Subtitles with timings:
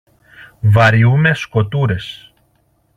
[0.61, 2.33] Βαριούμαι σκοτούρες.